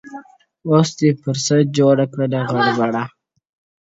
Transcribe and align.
اوس 0.69 0.89
پر 1.23 1.35
څه 1.45 1.53
دي 1.61 1.65
جوړي 1.77 2.05
کړي 2.13 2.25
غلبلې 2.49 2.89
دي.! 2.95 3.03